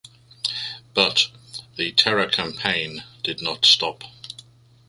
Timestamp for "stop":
3.67-4.03